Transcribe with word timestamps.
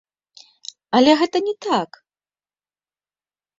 Але 0.99 1.11
гэта 1.19 1.37
не 1.49 1.55
так. 1.67 1.89